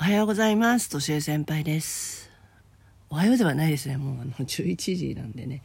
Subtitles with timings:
[0.00, 0.88] おはようございます。
[0.88, 2.30] としえ先輩です。
[3.10, 3.96] おはようではないですね。
[3.96, 5.62] もうあの 11時なんでね。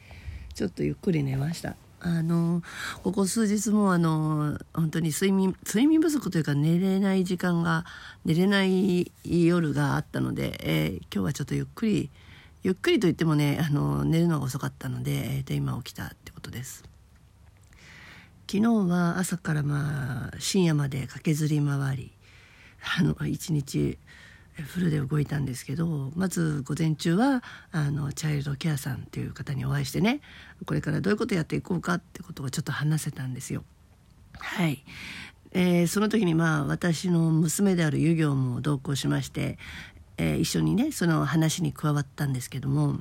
[0.53, 1.75] ちょっとゆっくり寝ました。
[1.99, 2.61] あの、
[3.03, 7.85] ここ数日もあの、本当に睡眠、睡眠不足というか寝れない時間が、
[8.23, 12.09] 寝れない夜があったので、えー今日はちょっとゆっくり、
[12.63, 16.83] ゆっくりと言ってもね、あの、寝るのが遅かったので、えーと今起きたってことです。
[18.47, 22.11] 昨日は朝からまあ深夜まで駆けずり回り
[22.97, 23.99] あの一日
[24.61, 30.21] フルで動いたんですけどまず午前中はあのチャイルドケアさんという方にお会いしてね
[30.65, 33.63] これからどういうことやっていこうかってことをちょっと話せたんですよ。
[34.37, 34.83] はい
[35.51, 39.57] えーその時にまあ私の娘である湯行も同行しまして、
[40.17, 42.99] えー一緒にねその話に加わったんですけども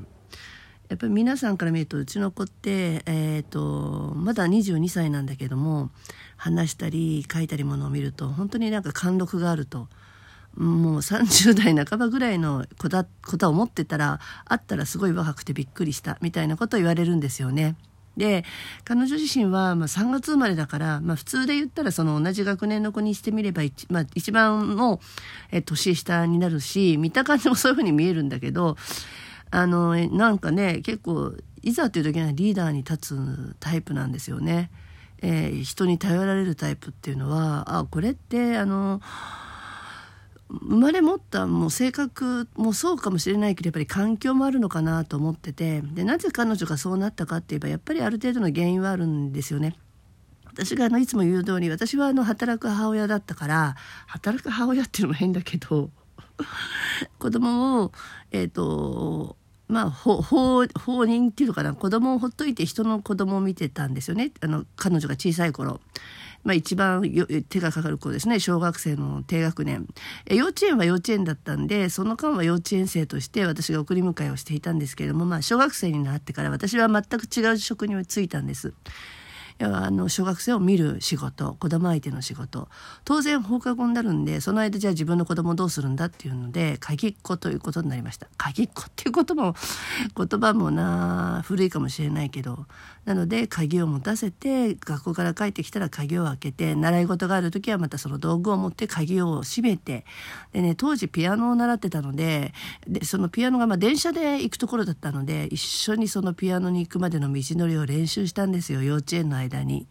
[0.88, 5.90] やっぱり皆さんから見るとうちの子って、えー、とまだ22歳なんだけども
[6.36, 9.88] 話したり書いたりものを見ると本当になんか貫禄があると
[10.58, 17.76] もう30代半ばぐらいの子だ子だ思ってたら会ったらすごい若くてびっくりしたみたいなことを言われるんですよね。
[18.16, 18.44] で
[18.84, 25.00] 彼女自身はまあ3月生まれだから、まあ、普通で言ったらその同じ学年の子にしてみれば一,、まあ、一番の
[25.52, 28.76] え年下になるし見た感じもそういうふうに見えるんだけど
[29.52, 34.70] あのなんかね結構いざという時にはリーダーに立つタイプなんですよね。
[35.20, 39.00] えー人に頼られるタイプっていうのはあこれってあの
[40.50, 49.76] 生まれ持ったもう性格もそうかもしれないけどやっぱり環境もあるのかなと思っててでなぜ彼女がそうなったかって言えばやっぱりある程度の原因はあるんですよね。
[50.46, 53.76] 私があのいつも言う通り私はあの働く母親だったから
[54.08, 55.90] 働く母親っていうのも変だけど
[57.20, 57.92] 子供を
[58.32, 59.36] えっ、と
[59.68, 65.80] まあ放放放任っていうのかな子供をほっといて人の子供を見てたんですよねあの彼女が小さい頃。
[66.44, 67.02] まあ、一番
[67.48, 69.86] 手がかかる子ですね小学生の低学年
[70.30, 78.72] 幼稚園は幼稚園だったんでその間は幼稚園生として私が送り迎えをしていたんですけれども、まあ、小学生になってから私は全く違う職に就いたんです。
[79.60, 82.68] あの小学生を見る仕事子供相手の仕事。
[83.04, 88.28] 当然放課後になるんでその間じゃあ自分の子供どうするんだっていうので鍵っ子ということになりました。
[88.36, 89.54] 鍵っ子っていうことも
[90.16, 92.66] 言葉もな古いかもしれないけど。
[93.08, 100.04] なので鍵を持たせて学校から帰ってきたら鍵を開けて習い事がある時はまたその道具を持って鍵を閉めて。
[100.52, 102.52] でね当時ピアノを習ってたので
[102.86, 108.82] でそのピアノがまあ電車で行くところだったので一緒にそのピアノに行くまでの道のりを練習したんですよ。
[108.82, 109.86] 幼稚園の間間に。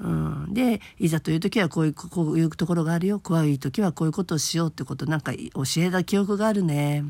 [0.00, 3.18] うん、でいざという時はこういうこういうところがあるよ。
[3.18, 7.04] 怖い時はこういうことをしようってことなんか教えた記憶があるね。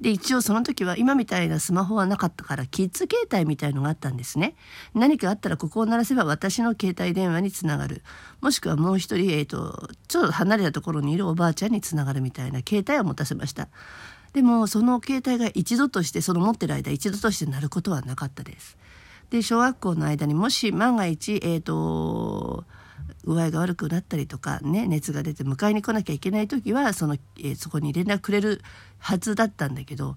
[0.00, 4.54] で一応その時は今みたいなスマホはなかったからキッズ携帯みたいのがあったんですね。
[4.94, 8.02] 何かあったらここを鳴らせば私の携帯電話につながる。
[8.40, 13.68] もしくはもう一人、えー、とちょっと離れたところにいるおばあちゃんにつながるみたいな携帯を持たせました。
[14.32, 18.76] でもその携帯が一度としてその持ってる間一度として鳴ることはなかったです。
[19.30, 22.64] で小学校の間にもし万が一えっ、と
[23.24, 28.60] 具合が悪くなったりとかね熱が出て迎えに来なきゃいけない時はその、えーそこに連絡くれる
[28.98, 30.16] はずだったんだけど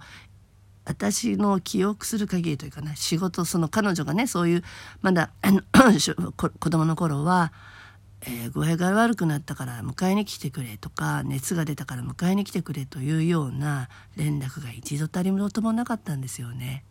[0.85, 4.63] 私の記憶する限りというかな仕事その彼女がねそういう
[5.01, 5.61] まだあの
[5.99, 7.51] しょこ子供の頃は、
[8.21, 16.83] えー具合が悪くなったから迎えに来てくれとか熱が出たから迎えに来てくれというような連絡が一度たりもともなかったんですよね。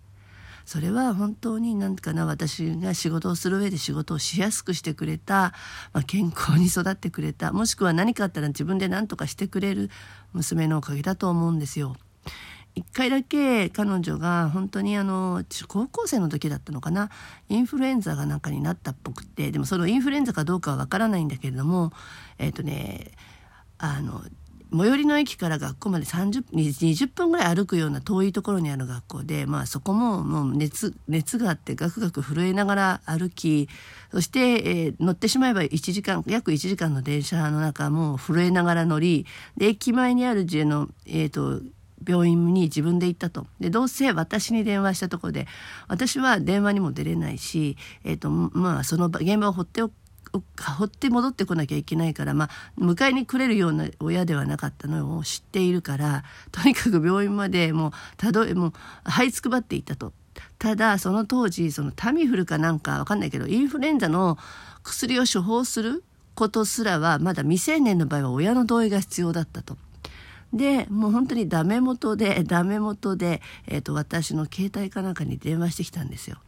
[0.67, 5.55] それは本当に何かな私が仕事をする上で仕事をしやすくしてくれた、
[5.93, 9.91] まあ、健康に育ってくれたもしくは何かあったら自分で何とかしてくれる
[10.33, 11.97] 娘のおかげだと思うんですよ。
[12.75, 17.11] 一回だけ彼女が本当にあの高校生の時だったのかな
[17.49, 21.93] インフルエンザがなんかになったっぽくてでもそのインフルエンザかどうかはわからないんだけれども
[22.39, 23.13] えっ、とね
[23.79, 24.23] あの
[24.77, 33.69] 最寄りの駅から学校まで30 20分ぐらい歩くような遠いところにある学校で、まあ、そこももう熱熱があってガクガク震えながら歩き
[34.13, 39.27] そして、えー乗ってしまえば1時間約1時間の電車の中も震えながら乗り
[39.57, 41.61] で駅前にある家の、えー、と
[42.07, 43.47] 病院に自分で行ったと。
[43.61, 45.47] でどうせ私に電話したところで
[45.89, 49.91] 私は電話にも出れないし、えーとまあ、その場現場を放ってお
[50.59, 52.51] 放って戻ってこなきゃいけないから、まあ、
[52.81, 58.73] 迎えに来れるような親ではなかったのを知っているからとにかく病院までもうたどもう
[59.05, 60.13] 這いつくばっていたと。
[60.59, 64.37] ただその当時そのタミフルかなんかわかんないけどインフルエンザの
[64.83, 66.05] 薬を処方する
[66.35, 69.77] ことすらはまだ未成年の場合は親の同意が必要だったと。
[70.53, 76.39] でもう本当にダメ元でダメ元で、えー、と私の携帯かなんかに電話してきたんですよ。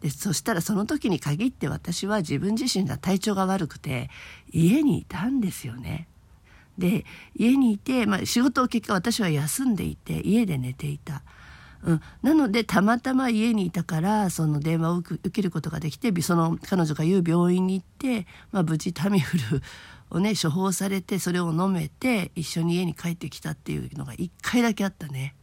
[0.00, 4.10] でそしたらその時に限って私は自分自身が体調が悪くて
[4.50, 6.08] 家にいたんですよね。
[6.78, 11.22] で家にいて、まあ、仕事を結果私は休んでいて家で寝ていた。
[11.84, 19.62] うん、なのでたまたま家にいたからその電話を受けることができてその彼女が言う病院に行って、まあ、無事タミフル
[20.10, 25.34] をね処方されてそれを飲めて一緒に家に帰ってきたっていうのが1回だけあったね。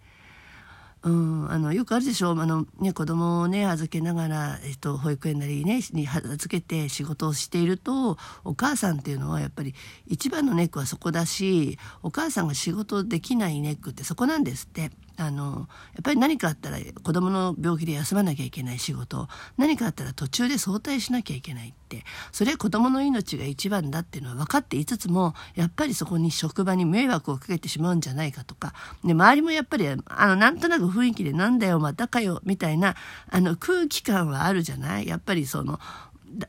[1.03, 2.31] うん、あのよくあるでしょ？
[2.31, 9.75] あの、ね、子供をね預けながら、えっと、保育園なりねに預けて仕事をしているとお母さんっていうのはやっぱり
[10.07, 14.91] 一番のネックはそこだしお母さんが仕事できないネックってそこなんですって。
[15.15, 19.27] あのやっぱり何かあったら子供の病気で休まなきゃいけない仕事
[19.57, 28.73] 何かあったら途中で早退しなきゃいけないってそれは子供の命が一番だっていうのは分かっていつつもやっぱりそこに職場に迷惑をかけてしまうんじゃないかとか
[29.03, 32.95] で周りもやっぱりあのなんとなく雰囲気で「なんだよまたかよ」みたいな
[33.29, 35.07] あの空気感はあるじゃない？
[35.07, 35.79] やっぱりその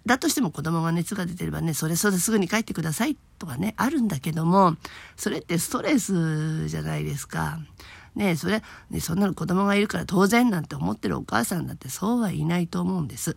[0.06, 4.76] だとしても子供が熱が出てればねそれそれすぐに帰ってくださいとかねあるんだけども
[5.14, 7.58] それってストレスじゃないですか。
[8.14, 13.36] ねそれ、ね、そんなの子供がいるから当然なんて思ってるお母さんだってそうはいないと思うんです。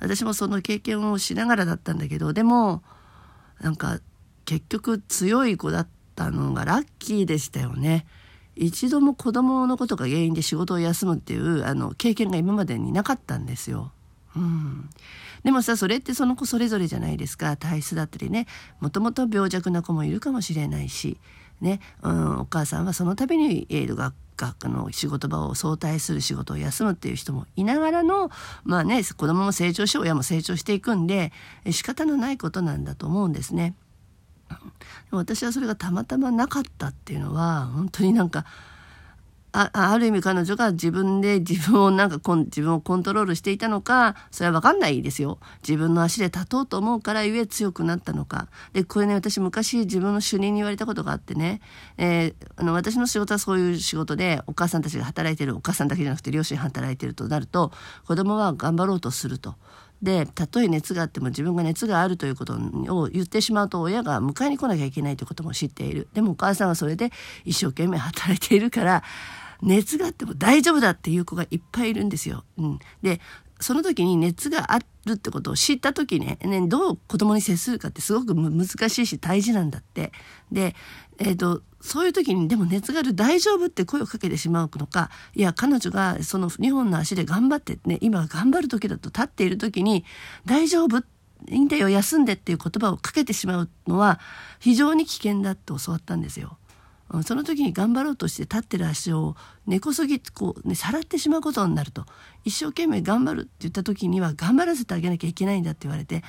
[0.00, 2.82] 私もその経験をしながらだったんだけどでも
[3.60, 4.00] なんか
[4.44, 8.06] 結局強い子だったのがラッキーでしたよね。
[8.56, 13.92] 一度も子供のことが原因で仕事を休むっていうあの経験が今までになかったんですよ。
[14.36, 14.90] うん、
[15.44, 18.46] でもさそれってその子それぞれじゃないですか体質だったりね
[18.80, 21.18] もともと病弱な子もいるかもしれないし
[21.60, 28.30] ね、うん、お母さんはその度に、えー、学学の仕事場を早退する仕事を休むっていう人もいながらの
[28.62, 31.32] まあね子供も成長し親も成長していくんで
[31.70, 33.74] 仕方のないことなんだと思うんですね。
[35.10, 38.46] 私はそれがたまたまなかったっていうのは本当になんか
[39.52, 45.38] あある意味彼女が自分で自分をなんか自分をコントロールしていたのかそれは分かんないですよ。
[45.66, 48.48] 自分の足で立とうと思うからゆえ強くなったのか。
[48.72, 51.60] でこれね私昔自分の主任に言われたことがあってね、
[51.96, 57.72] えー、あの私の仕事はそういう仕事でお母さんたちが働いてるお母さんだけじゃなくて両親働いてるとなると
[58.06, 59.54] 子供は頑張ろうとすると。
[60.02, 67.10] でたとえ熱があっても自分が熱があるということを言ってしまうと親が迎えに来なきゃいけないということも知っているでもお母さんはそれで
[67.44, 69.02] 一生懸命働いているから
[69.60, 72.44] 熱があっても大丈夫だっていう子がいっぱいいるんですよ。
[72.58, 73.20] うん、で
[73.60, 80.12] その時に熱があるってことを知った時ねねどう子供に接するかってすごく難しいし大事なんだって。
[80.52, 80.74] で、
[81.18, 90.04] えーと、そういう時にでも熱がある大丈夫って声をかけてしまうのかいや彼女がその2本の足で頑張ってね今頑張る時だと立っている時に
[90.46, 90.98] 大丈夫？
[91.48, 94.18] いいんだよ休んでっていう言葉をかけてしまうのは
[94.58, 96.58] 非常に危険だって教わったんですよ。
[97.24, 99.34] その時に頑張ろうとして立ってる足を
[99.66, 102.04] 根こそぎこう、ね、さらってしまうことになると
[102.44, 106.22] 一生懸命頑張るって言った時には頑張らせてあげなきゃいけないんだって言われて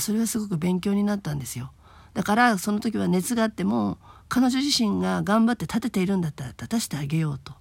[0.00, 1.70] それはすごく勉強になったんですよ。
[2.14, 3.98] だからその時は熱があっても
[4.28, 7.52] 彼女自身が頑張って立てているんだったら立たせてあげようと。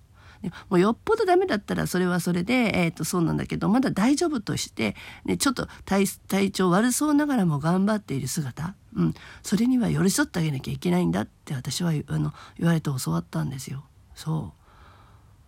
[0.69, 4.95] もうよっぽどダメだったらそれはそれで、えー、とそうなんだけどまだ大丈夫として、
[5.25, 13.83] ね、ちょっと体体調悪そうながらも頑張っている姿、うん、それには寄り添ってあげなきゃいけないんだって私はあの言われて教わったんですよ。
[14.15, 14.53] そ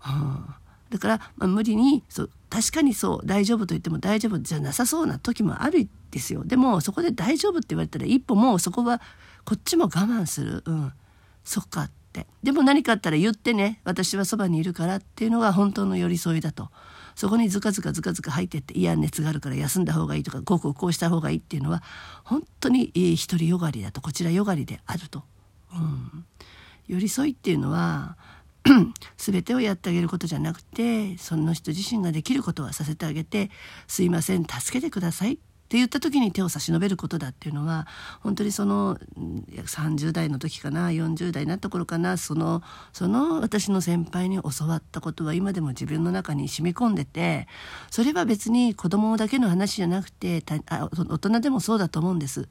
[0.06, 0.46] う、うん。
[0.90, 6.44] だから、まあ、無理にそう確かにそう大丈夫と言っても大丈夫じゃなさそうな時もあるんですよ。
[6.46, 9.02] でもそこで大丈夫って言われたら一歩もうそこは
[9.44, 10.64] こっちも我慢する。
[10.66, 10.94] うん。
[11.44, 11.90] そっか。
[12.22, 12.28] って。
[12.44, 16.70] でも何かあったら言ってね私はそばにいるからっていうのが本当の寄り添いだと。
[17.16, 21.82] そこにずかずかずかずか入ってっていや熱があるから休んだ方がいいとかこうこうこうした方がいいっていうのは
[22.26, 24.02] 本当に独りよがりだと。
[24.02, 25.24] こちらよがりであると、
[25.74, 26.26] うん、
[26.88, 28.18] 寄り添いっていうのは
[29.18, 33.52] 全てをやってあげることじゃなくてその人自身ができることはさせてあげて
[33.88, 35.40] 「すいません助けてください」
[35.76, 37.86] って言った時に手を差し伸べることだっていうのは
[38.22, 38.98] 本当にその
[39.58, 42.62] 30代の時かな40代になった頃かなその
[42.94, 47.48] その私の先輩に教わったことは今でも自分の中に染み込んでて
[47.92, 52.48] それは別に子供だけの話じゃなくて大人でもそうだと思うんです。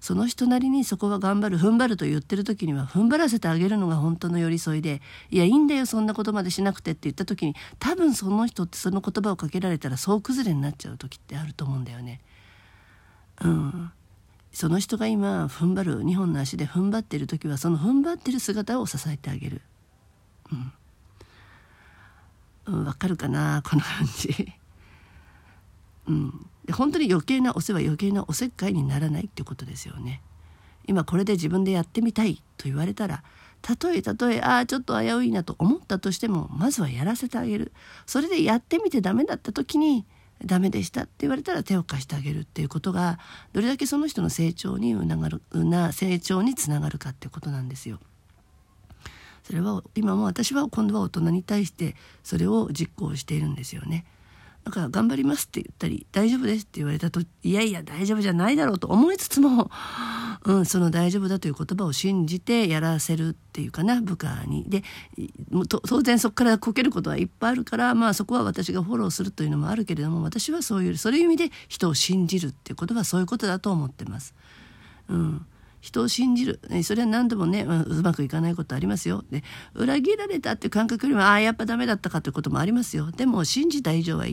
[0.00, 12.22] その人なりにそこは頑張る踏ん張ると言ってる時には踏ん張らせてあげるのが本当の寄り添いでいやいいんだよそんなことまでしなくてって言った時に多分その人ってその言葉をかけられたら総崩れになっちゃう時ってあると思うんだよね。
[13.40, 13.92] うん、
[14.52, 19.62] その人が今踏ん張る2本の足で踏ん張ってる時はその踏ん張ってる姿を支えてあげる。
[22.66, 24.52] うん、わ、かるかなこの感じ。
[26.08, 30.22] うん、で本当に余計なお世話余計なおせっかいにならないってことですよね。
[30.86, 33.22] 今これで自分でやってみたいと言われたら
[33.62, 37.72] たとえたとえああちょっと危ういなと思ったとしてもまずはやらせてあげる
[38.06, 40.04] それでやってみてダメだった時に
[40.44, 43.18] ダメでしたって言われたら手を貸してあげるっていうことが
[43.52, 47.98] どれだけその人の成長にうながるな成長につながるかってことなんですよ。
[49.42, 54.04] それは今も私は今度は大人に対してそれを実行しているんですよね。
[54.64, 59.70] だから頑張りますって言ったり大丈夫ですって言われたといやいや大丈夫じゃないだろうと思いつつも、
[60.44, 64.84] うん、その大丈夫だという言葉を信じてやらせるっていうかな部下にで
[65.68, 74.34] 当然そこからこけることはいっぱいあるからまあそこは私がフォローするというのもあるけれども私はそういうそういう意味で人を信じるっていうことはそういうことだと思ってます。
[75.08, 75.46] うん
[75.80, 76.60] 人を信じる。
[76.82, 79.24] それは何度もね、うまくいかないことありますよ。
[79.30, 79.42] で
[79.74, 83.10] 裏切られたっていう感覚よりもああやっぱダメだったかということもありますよ。
[83.10, 84.26] でも信じた以上は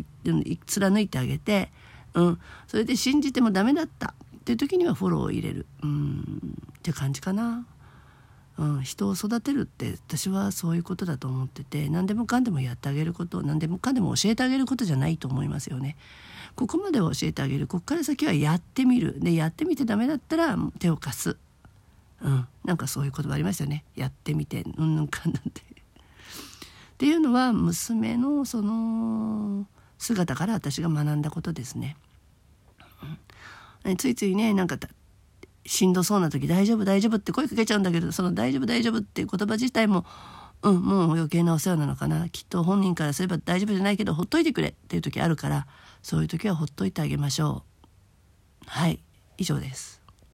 [0.66, 1.72] 貫いてあげて、
[2.14, 5.66] うん、それで信じてもダメだったっていう時にはフォローを入れる。
[5.84, 6.58] うん。
[6.80, 7.66] って感じかな。
[8.58, 15.96] うん、人を育てるって私はそういうことだと思ってて何でもかんでもやってあげること何でもかんでも教えてあげることじゃないと思いますよね。
[16.56, 17.68] ここまでは教えてあげる。
[17.68, 19.20] ここから先はやってみる。
[19.20, 21.38] でやってみてダメだったら手を貸す、
[22.22, 23.84] うん、なんかそういう言葉ありましたよね。
[23.96, 24.64] やってみて。
[24.76, 25.62] うんぬんかんなんて。
[25.62, 25.64] っ
[26.98, 29.68] ていうのは娘のその
[30.00, 31.96] 姿から私が学んだことですね。
[33.86, 34.80] うん、ついついねなんか
[35.68, 40.06] しんどそうな時「大丈夫大丈夫」って声かけちゃうんだけどその「大丈夫大丈夫」っていう言葉自体も
[40.64, 42.30] うんもう余計なお世話なのかな。
[42.30, 45.68] きっと本人からすれば大丈夫じゃないけどほっといてくれっていう時あるから
[46.02, 47.64] そういう時はほっといてあげましょ
[48.66, 48.66] う。
[48.66, 49.00] はい
[49.38, 50.02] 以上です。